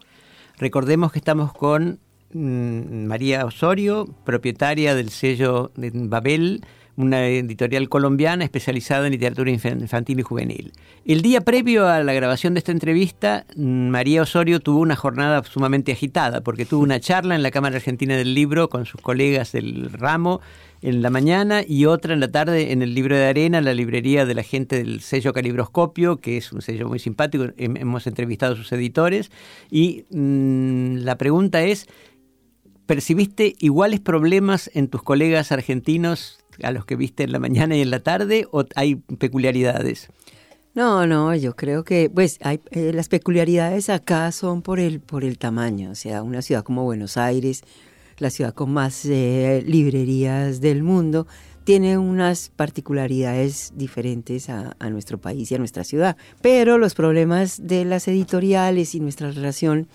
Recordemos 0.58 1.12
que 1.12 1.20
estamos 1.20 1.52
con 1.52 2.00
mm, 2.34 3.06
María 3.06 3.46
Osorio, 3.46 4.06
propietaria 4.24 4.94
del 4.94 5.10
sello 5.10 5.72
de 5.76 5.92
Babel, 5.94 6.64
una 7.02 7.28
editorial 7.28 7.90
colombiana 7.90 8.44
especializada 8.44 9.08
en 9.08 9.14
literatura 9.14 9.52
infantil 9.52 10.20
y 10.20 10.24
juvenil. 10.24 10.74
El 11.06 11.22
día 11.22 11.42
previo 11.42 11.88
a 11.88 12.04
la 12.04 12.14
grabación 12.14 12.54
de 12.54 12.60
esta 12.60 12.72
entrevista, 12.72 13.46
mm, 13.56 13.90
María 13.90 14.22
Osorio 14.22 14.60
tuvo 14.60 14.80
una 14.80 14.96
jornada 14.96 15.44
sumamente 15.44 15.92
agitada 15.92 16.42
porque 16.42 16.66
tuvo 16.66 16.84
una 16.84 17.00
charla 17.00 17.36
en 17.36 17.44
la 17.44 17.52
Cámara 17.52 17.78
Argentina 17.78 18.16
del 18.16 18.34
Libro 18.34 18.70
con 18.70 18.86
sus 18.86 19.02
colegas 19.02 19.52
del 19.52 19.92
ramo 19.92 20.42
en 20.82 21.02
la 21.02 21.10
mañana 21.10 21.64
y 21.68 21.86
otra 21.86 22.14
en 22.14 22.20
la 22.20 22.32
tarde 22.32 22.72
en 22.72 22.82
el 22.82 22.96
Libro 22.96 23.16
de 23.16 23.26
Arena, 23.26 23.62
la 23.62 23.74
librería 23.74 24.26
de 24.26 24.34
la 24.34 24.44
gente 24.44 24.78
del 24.78 25.02
sello 25.02 25.34
Calibroscopio, 25.34 26.18
que 26.18 26.38
es 26.38 26.52
un 26.52 26.62
sello 26.62 26.88
muy 26.88 27.00
simpático. 27.00 27.46
Hemos 27.58 28.08
entrevistado 28.08 28.54
a 28.54 28.58
sus 28.58 28.72
editores 28.72 29.32
y 29.70 30.06
mm, 30.10 30.98
la 30.98 31.18
pregunta 31.18 31.64
es, 31.64 31.88
¿percibiste 32.86 33.56
iguales 33.60 34.00
problemas 34.00 34.72
en 34.74 34.88
tus 34.88 35.04
colegas 35.04 35.52
argentinos 35.52 36.41
a 36.64 36.72
los 36.72 36.86
que 36.86 36.96
viste 36.96 37.24
en 37.24 37.32
la 37.32 37.40
mañana 37.40 37.76
y 37.76 37.82
en 37.82 37.92
la 37.92 38.00
tarde 38.00 38.48
o 38.52 38.66
hay 38.76 38.96
peculiaridades? 38.96 40.10
No, 40.74 41.06
no, 41.06 41.36
yo 41.36 41.56
creo 41.56 41.84
que 41.84 42.10
pues 42.10 42.38
hay 42.42 42.62
eh, 42.72 42.94
las 42.94 43.10
peculiaridades 43.10 43.90
acá 43.90 44.32
son 44.32 44.62
por 44.62 44.80
el 44.80 45.02
por 45.02 45.26
el 45.26 45.38
tamaño, 45.38 45.92
o 45.92 45.96
sea, 45.96 46.24
una 46.24 46.42
ciudad 46.42 46.64
como 46.64 46.86
Buenos 46.86 47.18
Aires, 47.18 47.64
la 48.20 48.30
ciudad 48.30 48.54
con 48.54 48.72
más 48.72 49.04
eh, 49.04 49.64
librerías 49.68 50.62
del 50.62 50.82
mundo, 50.82 51.28
tiene 51.66 51.98
unas 51.98 52.50
particularidades 52.56 53.74
diferentes 53.76 54.50
a, 54.50 54.76
a, 54.80 54.90
nuestro 54.90 55.20
país 55.20 55.52
y 55.52 55.56
a 55.56 55.58
nuestra 55.58 55.84
ciudad. 55.84 56.16
Pero 56.42 56.78
los 56.78 56.96
problemas 56.96 57.68
de 57.68 57.84
las 57.84 58.08
editoriales 58.08 58.96
y 58.96 59.02
nuestra 59.02 59.30
relación 59.30 59.90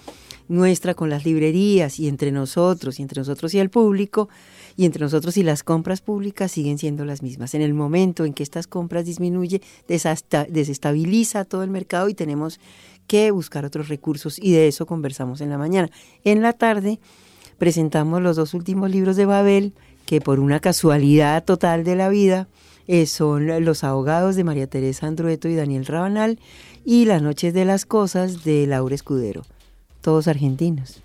nuestra 0.49 0.95
con 0.95 1.11
las 1.11 1.25
librerías 1.25 1.99
y 1.99 2.09
entre 2.09 2.31
nosotros 2.33 2.99
y 2.99 3.03
entre 3.03 3.21
nosotros 3.21 3.55
y 3.55 3.59
el 3.59 3.71
público 3.71 4.29
y 4.77 4.85
entre 4.85 5.03
nosotros 5.03 5.37
y 5.37 5.43
las 5.43 5.63
compras 5.63 6.01
públicas 6.01 6.53
siguen 6.53 6.79
siendo 6.79 7.05
las 7.05 7.23
mismas. 7.23 7.55
En 7.55 7.63
el 7.63 7.75
momento 7.75 8.25
en 8.25 8.35
que 8.35 8.43
estas 8.43 8.67
compras 8.67 9.05
disminuye, 9.05 9.63
desestabiliza 9.89 11.45
todo 11.45 11.63
el 11.63 11.71
mercado 11.71 12.09
y 12.09 12.15
tenemos 12.15 12.61
que 13.07 13.31
buscar 13.31 13.65
otros 13.65 13.89
recursos 13.89 14.39
y 14.39 14.53
de 14.53 14.69
eso 14.69 14.87
conversamos 14.87 15.41
en 15.41 15.51
la 15.51 15.59
mañana. 15.59 15.91
En 16.25 16.43
la 16.43 16.53
tarde 16.53 16.99
presentamos 17.59 18.21
los 18.21 18.37
dos 18.37 18.53
últimos 18.55 18.91
libros 18.91 19.17
de 19.17 19.27
Babel 19.27 19.73
que 20.05 20.21
por 20.21 20.41
una 20.41 20.61
casualidad 20.61 21.45
total 21.45 21.85
de 21.85 21.97
la 21.97 22.09
vida 22.09 22.49
eh, 22.87 23.07
son 23.07 23.65
Los 23.65 23.83
ahogados 23.83 24.37
de 24.37 24.45
María 24.45 24.69
Teresa 24.69 25.07
Andrueto 25.07 25.49
y 25.49 25.57
Daniel 25.57 25.87
Rabanal 25.87 26.39
y 26.85 27.05
Las 27.07 27.23
noches 27.23 27.53
de 27.53 27.65
las 27.65 27.85
cosas 27.87 28.45
de 28.45 28.67
Laura 28.67 28.95
Escudero, 28.95 29.43
todos 30.03 30.29
argentinos. 30.29 31.01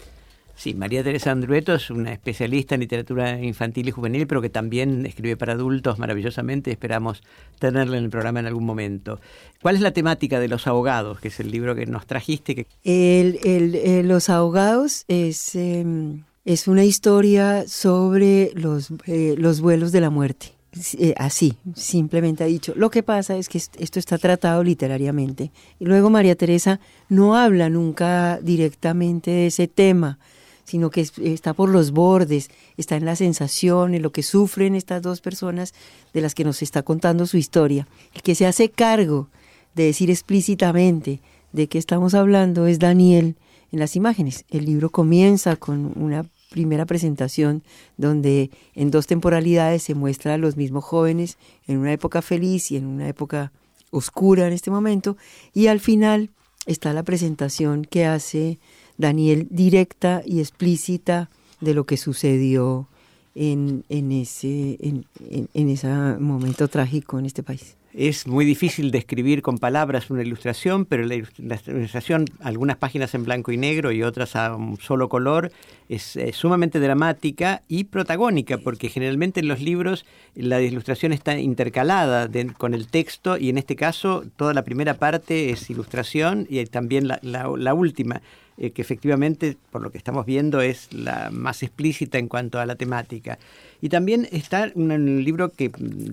Sí, 0.62 0.76
María 0.76 1.04
Teresa 1.04 1.32
Andrueto 1.32 1.74
es 1.74 1.90
una 1.90 2.14
especialista 2.14 2.76
en 2.76 2.82
literatura 2.82 3.42
infantil 3.42 3.88
y 3.88 3.92
juvenil, 3.92 4.28
pero 4.28 4.44
que 4.44 4.52
también 4.52 5.08
escribe 5.08 5.36
para 5.36 5.54
adultos 5.54 5.98
maravillosamente. 5.98 6.70
Esperamos 6.70 7.24
tenerla 7.58 7.98
en 7.98 8.04
el 8.04 8.12
programa 8.12 8.42
en 8.42 8.46
algún 8.46 8.68
momento. 8.68 9.20
¿Cuál 9.60 9.74
es 9.74 9.82
la 9.82 9.90
temática 9.90 10.40
de 10.40 10.48
Los 10.48 10.68
Ahogados, 10.68 11.20
que 11.20 11.30
es 11.30 11.40
el 11.40 11.50
libro 11.50 11.74
que 11.74 11.88
nos 11.88 12.06
trajiste? 12.06 12.68
El, 12.84 14.08
los 14.08 14.30
Ahogados 14.30 15.06
es, 15.08 15.56
em, 15.56 16.26
es 16.46 16.68
una 16.68 16.86
historia 16.86 17.68
sobre 17.68 18.52
los, 18.54 18.94
eh, 19.08 19.34
los 19.40 19.62
vuelos 19.62 19.92
de 19.92 20.02
la 20.02 20.12
muerte. 20.12 20.54
Eh, 21.00 21.16
así, 21.18 21.56
simplemente 21.74 22.44
ha 22.44 22.48
dicho. 22.48 22.74
Lo 22.76 22.92
que 22.92 23.02
pasa 23.02 23.36
es 23.36 23.50
que 23.50 23.58
esto 23.58 23.98
está 23.98 24.20
tratado 24.20 24.64
literariamente. 24.64 25.50
Y 25.80 25.86
luego 25.86 26.12
María 26.12 26.36
Teresa 26.36 26.80
no 27.10 27.36
habla 27.36 27.68
nunca 27.68 28.40
directamente 28.44 29.32
de 29.32 29.48
ese 29.48 29.68
tema 29.68 30.20
sino 30.64 30.90
que 30.90 31.08
está 31.24 31.54
por 31.54 31.70
los 31.70 31.92
bordes, 31.92 32.50
está 32.78 32.96
en 32.96 33.06
la 33.06 33.16
sensación, 33.16 33.94
en 33.94 34.02
lo 34.02 34.12
que 34.12 34.24
sufren 34.24 34.76
estas 34.76 35.02
dos 35.02 35.22
personas 35.22 35.74
de 36.14 36.22
las 36.22 36.36
que 36.36 36.44
nos 36.44 36.62
está 36.62 36.84
contando 36.84 37.26
su 37.26 37.38
historia. 37.38 37.88
El 38.14 38.22
que 38.22 38.36
se 38.36 38.46
hace 38.46 38.70
cargo 38.70 39.30
de 39.76 39.86
decir 39.86 40.10
explícitamente 40.10 41.22
de 41.52 41.68
qué 41.68 41.78
estamos 41.78 42.14
hablando 42.14 42.68
es 42.68 42.80
Daniel 42.80 43.36
en 43.72 43.80
las 43.80 43.96
imágenes. 43.96 44.46
El 44.50 44.66
libro 44.66 44.90
comienza 44.90 45.56
con 45.56 45.94
una 45.96 46.26
primera 46.50 46.86
presentación 46.86 47.64
donde 47.98 48.52
en 48.76 48.92
dos 48.92 49.08
temporalidades 49.08 49.84
se 49.84 49.96
muestra 49.96 50.34
a 50.34 50.38
los 50.38 50.58
mismos 50.58 50.84
jóvenes 50.84 51.38
en 51.66 51.78
una 51.78 51.94
época 51.94 52.22
feliz 52.22 52.72
y 52.72 52.78
en 52.78 52.86
una 52.86 53.08
época 53.08 53.54
oscura 53.90 54.48
en 54.48 54.54
este 54.54 54.70
momento 54.70 55.18
y 55.54 55.68
al 55.68 55.80
final 55.80 56.30
está 56.66 56.94
la 56.94 57.04
presentación 57.04 57.86
que 57.86 58.06
hace 58.06 58.60
Daniel 59.02 59.48
directa 59.50 60.22
y 60.26 60.40
explícita 60.40 61.30
de 61.60 61.74
lo 61.74 61.86
que 61.86 61.98
sucedió 61.98 62.88
en, 63.36 63.84
en 63.90 64.12
ese, 64.12 64.78
en, 64.80 65.06
ese 65.54 65.88
momento 66.20 66.68
trágico 66.68 67.20
en 67.20 67.26
este 67.26 67.44
país. 67.44 67.78
Es 67.94 68.26
muy 68.26 68.46
difícil 68.46 68.90
describir 68.90 69.42
con 69.42 69.58
palabras 69.58 70.10
una 70.10 70.22
ilustración, 70.22 70.86
pero 70.86 71.04
la, 71.04 71.16
ilustración, 71.16 72.24
algunas 72.40 72.78
páginas 72.78 73.14
en 73.16 73.26
blanco 73.26 73.52
y 73.52 73.58
negro 73.58 73.92
y 73.92 74.02
otras 74.02 74.38
a 74.38 74.56
un 74.56 74.80
solo 74.80 75.10
color, 75.10 75.52
es, 75.90 76.18
sumamente 76.32 76.80
dramática 76.80 77.64
y 77.68 77.84
protagónica, 77.84 78.60
porque 78.60 78.88
generalmente 78.88 79.42
en 79.42 79.50
los 79.50 79.60
libros 79.60 80.06
la 80.36 80.62
ilustración 80.62 81.12
está 81.12 81.38
intercalada 81.38 82.30
con 82.58 82.74
el 82.74 82.88
texto 82.88 83.38
y 83.38 83.50
en 83.50 83.58
este 83.58 83.76
caso 83.76 84.24
toda 84.38 84.54
la 84.54 84.64
primera 84.64 84.94
parte 84.94 85.50
es 85.50 85.70
ilustración 85.70 86.48
y 86.50 86.64
también 86.68 87.10
la 87.10 87.74
última. 87.74 88.22
Eh, 88.64 88.70
que 88.70 88.84
efectivamente, 88.84 89.58
por 89.72 89.82
lo 89.82 89.92
que 89.92 89.98
estamos 89.98 90.24
viendo, 90.24 90.62
es 90.62 90.94
la 90.94 91.32
más 91.32 91.64
explícita 91.64 92.20
en 92.20 92.28
cuanto 92.28 92.60
a 92.60 92.68
la 92.68 92.76
temática. 92.76 93.40
Y 93.82 93.90
también 93.90 94.28
está 94.32 94.66
en 94.66 94.92
el 94.92 95.26
libro 95.26 95.52
que 95.52 95.72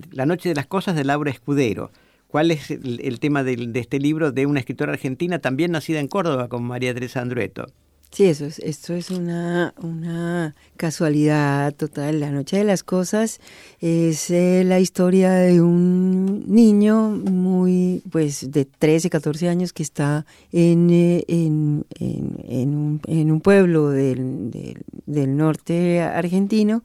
La 0.09 0.25
Noche 0.25 0.49
de 0.49 0.55
las 0.55 0.65
Cosas 0.65 0.95
de 0.95 1.03
Laura 1.03 1.29
Escudero. 1.29 1.91
¿Cuál 2.27 2.49
es 2.49 2.71
el, 2.71 3.19
tema 3.19 3.43
de, 3.43 3.69
este 3.75 3.99
libro 3.99 4.31
de 4.31 4.47
una 4.47 4.61
escritora 4.61 4.93
argentina 4.93 5.37
también 5.37 5.71
nacida 5.71 5.99
en 5.99 6.07
Córdoba, 6.07 6.47
como 6.47 6.69
María 6.69 6.91
Teresa 6.91 7.21
Andrueto? 7.21 7.67
Sí, 8.11 8.25
eso 8.25 8.45
es, 8.45 8.57
esto 8.59 8.95
es 8.95 9.11
una, 9.11 9.73
una 9.77 10.55
casualidad 10.77 11.73
total. 11.75 12.19
La 12.19 12.31
Noche 12.31 12.57
de 12.57 12.63
las 12.63 12.83
Cosas 12.83 13.39
es 13.81 14.31
eh, 14.31 14.63
la 14.65 14.79
historia 14.79 15.31
de 15.33 15.61
un 15.61 16.43
niño 16.47 17.11
muy, 17.11 18.01
pues, 18.11 18.51
de 18.51 18.65
13, 18.65 19.11
14 19.11 19.47
años 19.47 19.73
que 19.73 19.83
está 19.83 20.25
en, 20.51 20.89
eh, 20.89 21.23
en, 21.27 21.85
en, 21.99 23.31
un, 23.31 23.41
pueblo 23.41 23.89
del, 23.89 24.49
del, 24.49 24.81
del 25.05 25.37
norte 25.37 26.01
argentino, 26.01 26.83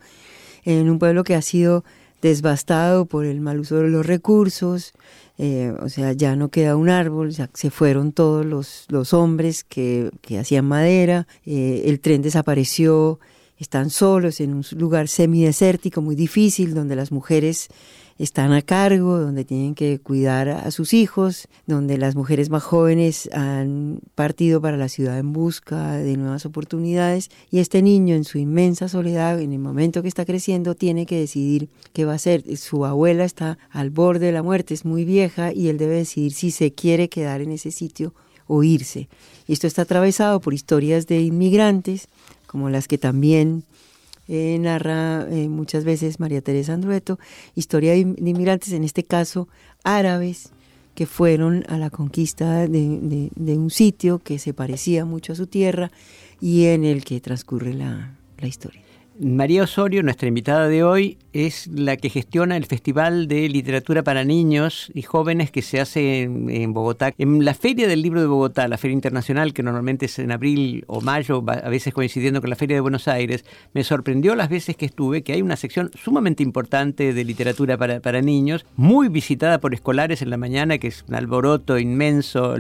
en 0.67 0.91
un 0.91 0.99
pueblo 0.99 1.25
que 1.25 1.35
ha 1.35 1.43
sido 1.43 1.85
devastado 2.21 3.07
por 3.07 3.25
el 3.25 3.41
mal 3.41 3.61
uso 3.61 3.77
de 3.77 3.89
los 3.89 4.05
recursos, 4.05 4.93
eh, 5.37 5.73
o 5.81 5.89
sea, 5.89 6.13
ya 6.13 6.37
no 6.37 6.49
queda 6.49 6.77
un 6.77 6.89
árbol, 6.89 7.31
ya 7.31 7.51
se 7.55 7.71
fueron 7.71 8.13
todos 8.13 8.47
los, 8.47 8.87
los 8.89 9.13
hombres 9.13 9.65
que, 9.65 10.11
que 10.21 10.39
hacían 10.39 10.65
madera, 10.65 11.27
eh, 11.45 11.83
el 11.87 12.01
tren 12.01 12.23
desapareció, 12.23 13.19
están 13.59 13.91
solos 13.91 14.41
en 14.41 14.55
un 14.55 14.65
lugar 14.77 15.09
semidesértico 15.09 16.03
muy 16.03 16.15
difícil 16.15 16.75
donde 16.75 16.97
las 16.97 17.13
mujeres 17.13 17.69
están 18.19 18.53
a 18.53 18.63
cargo, 18.63 19.19
donde 19.19 19.45
tienen 19.45 19.75
que 19.75 19.99
cuidar 19.99 20.49
a 20.49 20.71
sus 20.71 20.95
hijos, 20.95 21.49
donde 21.67 21.99
las 21.99 22.15
mujeres 22.15 22.49
más 22.49 22.63
jóvenes 22.63 23.29
han 23.33 24.01
partido 24.15 24.61
para 24.61 24.77
la 24.77 24.89
ciudad 24.89 25.19
en 25.19 25.33
busca 25.33 25.95
de 25.95 26.17
nuevas 26.17 26.47
oportunidades 26.47 27.31
y 27.51 27.59
este 27.59 27.83
niño 27.83 28.15
en 28.15 28.25
su 28.25 28.39
inmensa 28.39 28.89
soledad, 28.89 29.41
en 29.41 29.53
el 29.53 29.59
momento 29.59 30.03
que 30.03 30.09
está 30.09 30.25
creciendo, 30.25 30.75
tiene 30.75 31.07
que 31.07 31.19
decidir 31.19 31.69
qué 31.93 32.05
va 32.05 32.13
a 32.13 32.17
hacer. 32.17 32.57
Su 32.57 32.85
abuela 32.85 33.25
está 33.25 33.59
al 33.71 33.91
borde 33.91 34.27
de 34.27 34.33
la 34.33 34.43
muerte, 34.43 34.75
es 34.75 34.85
muy 34.85 35.05
vieja 35.05 35.53
y 35.53 35.69
él 35.69 35.79
debe 35.79 35.97
decidir 35.97 36.33
si 36.33 36.51
se 36.51 36.73
quiere 36.73 37.09
quedar 37.09 37.41
en 37.41 37.51
ese 37.51 37.71
sitio 37.71 38.15
o 38.47 38.63
irse. 38.63 39.09
Y 39.47 39.53
esto 39.53 39.67
está 39.67 39.83
atravesado 39.83 40.41
por 40.41 40.55
historias 40.55 41.07
de 41.07 41.21
inmigrantes, 41.21 42.09
como 42.47 42.71
las 42.71 42.87
que 42.87 42.99
también 42.99 43.65
eh, 44.29 44.59
narra 44.59 45.27
eh, 45.31 45.49
muchas 45.49 45.85
veces 45.85 46.21
María 46.21 46.41
Teresa 46.41 46.75
Andrueto, 46.75 47.19
historia 47.55 47.93
de, 47.93 47.99
inmigrantes, 47.99 48.73
en 48.73 48.85
este 48.85 49.05
caso 49.05 49.49
árabes, 49.83 50.51
que 50.95 51.07
fueron 51.07 51.65
a 51.69 51.77
la 51.77 51.91
conquista 51.91 52.69
de, 52.69 53.31
un 53.37 53.71
sitio 53.71 54.21
que 54.21 54.39
se 54.39 54.55
parecía 54.55 55.05
mucho 55.05 55.33
a 55.33 55.37
su 55.37 55.47
tierra 55.47 55.91
y 56.41 56.67
en 56.67 56.85
el 56.85 57.05
que 57.05 57.21
transcurre 57.21 57.75
la, 57.75 58.17
historia. 58.43 58.83
María 59.21 59.63
Osorio, 59.63 60.03
nuestra 60.03 60.27
invitada 60.27 60.67
de 60.67 60.83
hoy, 60.83 61.19
es 61.33 61.69
la 61.69 61.97
que 61.97 62.11
gestiona 62.11 62.57
el 62.57 62.67
Festival 62.67 63.29
de 63.29 63.49
Literatura 63.49 64.03
para 64.03 64.25
Niños 64.25 64.91
y 64.93 65.03
Jóvenes 65.03 65.51
que 65.53 65.63
se 65.63 65.81
hace 65.81 66.23
en, 66.23 66.73
Bogotá. 66.73 67.13
En 67.19 67.45
la 67.45 67.55
Feria 67.55 67.87
del 67.87 68.03
Libro 68.03 68.21
de 68.21 68.27
Bogotá, 68.27 68.67
la 68.67 68.79
Feria 68.79 68.95
Internacional, 68.95 69.53
que 69.53 69.63
normalmente 69.63 70.07
es 70.07 70.19
en 70.19 70.33
abril 70.33 70.85
o 70.89 71.01
mayo, 71.01 71.45
a 71.47 71.69
veces 71.69 71.95
coincidiendo 71.95 72.41
con 72.41 72.51
la 72.51 72.57
Feria 72.57 72.77
de 72.77 72.81
Buenos 72.81 73.07
Aires, 73.07 73.45
me 73.73 73.85
sorprendió 73.85 74.35
las 74.35 74.49
veces 74.49 74.77
que 74.77 74.87
estuve 74.87 75.23
que 75.23 75.33
hay 75.33 75.43
una 75.43 75.57
sección 75.57 75.91
sumamente 75.95 76.43
importante 76.43 77.13
de 77.13 77.25
literatura 77.25 77.77
para, 77.79 78.23
niños, 78.23 78.67
muy 78.77 79.09
visitada 79.09 79.59
por 79.59 79.75
escolares 79.75 80.23
en 80.23 80.31
la 80.31 80.37
mañana, 80.37 80.79
que 80.79 80.89
es 80.89 81.05
un 81.09 81.15
alboroto 81.15 81.79
inmenso, 81.79 82.57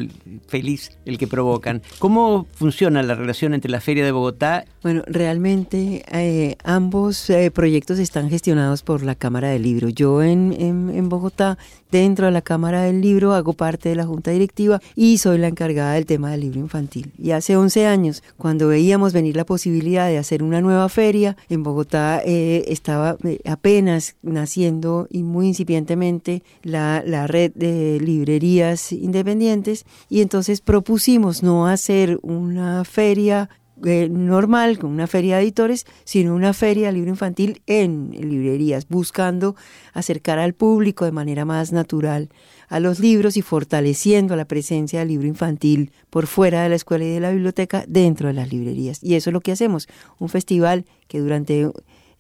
feliz 0.46 0.96
el 1.04 1.18
que 1.18 1.26
provocan. 1.26 1.82
¿Cómo 1.99 2.46
funciona 2.52 3.02
la 3.02 3.14
relación 3.14 3.54
entre 3.54 3.70
la 3.70 3.80
Feria 3.80 4.04
de 4.04 4.12
Bogotá? 4.12 4.64
Bueno, 4.82 5.02
realmente... 5.06 6.04
Eh, 6.12 6.43
ambos 6.64 7.28
eh, 7.30 7.50
proyectos 7.50 7.98
están 7.98 8.30
gestionados 8.30 8.82
por 8.82 9.02
la 9.02 9.14
Cámara 9.14 9.48
del 9.48 9.62
Libro. 9.62 9.88
Yo 9.88 10.22
en, 10.22 10.54
en, 10.58 11.08
Bogotá, 11.08 11.58
dentro 11.90 12.26
de 12.26 12.32
la 12.32 12.42
Cámara 12.42 12.82
del 12.82 13.00
Libro, 13.00 13.34
hago 13.34 13.52
parte 13.52 13.88
de 13.88 13.94
la 13.94 14.06
Junta 14.06 14.30
Directiva 14.30 14.80
y 14.94 15.18
soy 15.18 15.38
la 15.38 15.48
encargada 15.48 15.94
del 15.94 16.06
tema 16.06 16.30
del 16.30 16.40
libro 16.40 16.60
infantil. 16.60 17.12
Y 17.18 17.30
hace 17.32 17.56
11 17.56 17.86
años, 17.86 18.22
cuando 18.36 18.68
veíamos 18.68 19.12
venir 19.12 19.36
la 19.36 19.46
posibilidad 19.46 20.08
de 20.08 20.18
hacer 20.18 20.42
una 20.42 20.60
nueva 20.60 20.88
feria, 20.88 21.36
en 21.48 21.62
Bogotá 21.62 22.20
eh, 22.24 22.64
estaba 22.68 23.16
eh, 23.24 23.40
apenas 23.46 24.16
naciendo 24.22 25.06
y 25.10 25.22
muy 25.22 25.48
incipientemente 25.48 26.42
la, 26.62 27.02
la 27.06 27.26
red 27.26 27.52
de 27.54 28.00
librerías 28.00 28.92
independientes 28.92 29.84
y 30.08 30.20
entonces 30.20 30.60
propusimos 30.60 31.42
no 31.42 31.66
hacer 31.66 32.18
una 32.22 32.84
feria 32.84 33.48
eh, 33.85 34.09
normal, 34.09 34.78
con 34.78 34.90
una 34.90 35.07
feria 35.07 35.37
de 35.37 35.43
editores, 35.43 35.85
sino 36.04 36.35
una 36.35 36.52
feria 36.52 36.87
de 36.87 36.93
libro 36.93 37.11
infantil 37.11 37.61
en 37.66 38.11
librerías, 38.12 38.87
buscando 38.88 39.57
acercar 39.93 40.38
al 40.38 40.54
público 40.54 41.04
de 41.04 41.12
manera 41.12 41.45
más 41.45 41.73
natural 41.73 42.28
a 42.69 42.78
los 42.81 43.00
libros 43.00 43.37
y 43.37 43.43
fortaleciendo 43.43 44.37
la 44.37 44.45
presencia 44.45 45.00
del 45.00 45.09
libro 45.09 45.26
infantil 45.26 45.90
por 46.11 46.26
fuera 46.26 46.62
de 46.62 46.69
la 46.69 46.76
escuela 46.76 47.04
y 47.04 47.11
de 47.11 47.21
la 47.21 47.31
biblioteca 47.31 47.85
dentro 47.88 48.28
de 48.28 48.35
las 48.35 48.52
librerías. 48.52 49.02
Y 49.02 49.16
eso 49.16 49.31
es 49.31 49.35
lo 49.35 49.40
que 49.40 49.52
hacemos, 49.52 49.88
un 50.19 50.28
festival 50.28 50.85
que 51.09 51.19
durante, 51.19 51.69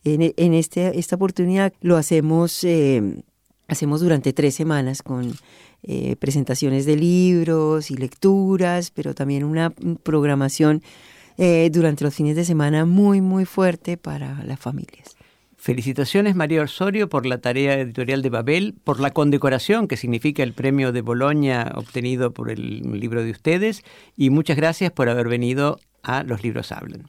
en, 0.04 0.54
este, 0.54 0.98
esta 0.98 1.16
oportunidad 1.16 1.72
lo 1.80 1.96
hacemos, 1.96 2.64
eh, 2.64 3.22
hacemos 3.68 4.00
durante 4.00 4.32
tres 4.32 4.54
semanas 4.54 5.02
con 5.02 5.34
eh, 5.84 6.16
presentaciones 6.16 6.86
de 6.86 6.96
libros 6.96 7.90
y 7.90 7.96
lecturas, 7.96 8.90
pero 8.90 9.14
también 9.14 9.44
una 9.44 9.70
programación 10.02 10.82
eh, 11.36 11.70
durante 11.72 12.04
los 12.04 12.14
fines 12.14 12.36
de 12.36 12.44
semana 12.44 12.84
muy, 12.84 13.20
muy 13.20 13.44
fuerte 13.44 13.96
para 13.96 14.42
las 14.44 14.60
familias. 14.60 15.16
Felicitaciones 15.56 16.34
María 16.34 16.62
Osorio 16.62 17.08
por 17.08 17.24
la 17.24 17.38
tarea 17.38 17.78
editorial 17.78 18.20
de 18.20 18.28
Babel, 18.28 18.74
por 18.84 19.00
la 19.00 19.12
condecoración 19.12 19.88
que 19.88 19.96
significa 19.96 20.42
el 20.42 20.52
premio 20.52 20.92
de 20.92 21.00
Boloña 21.00 21.72
obtenido 21.74 22.32
por 22.32 22.50
el 22.50 22.82
libro 23.00 23.24
de 23.24 23.30
ustedes 23.30 23.82
y 24.14 24.28
muchas 24.28 24.58
gracias 24.58 24.92
por 24.92 25.08
haber 25.08 25.26
venido 25.26 25.80
a 26.02 26.22
Los 26.22 26.42
Libros 26.42 26.70
Hablan. 26.70 27.08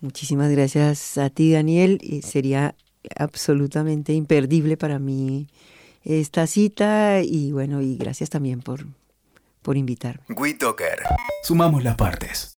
Muchísimas 0.00 0.50
gracias 0.50 1.18
a 1.18 1.28
ti 1.28 1.52
Daniel 1.52 2.00
sería 2.24 2.74
absolutamente 3.16 4.14
imperdible 4.14 4.76
para 4.76 4.98
mí 4.98 5.48
esta 6.02 6.46
cita 6.46 7.20
y 7.22 7.52
bueno 7.52 7.82
y 7.82 7.96
gracias 7.96 8.30
también 8.30 8.60
por, 8.60 8.86
por 9.62 9.76
invitarme. 9.76 10.24
Sumamos 11.44 11.84
las 11.84 11.96
partes. 11.96 12.50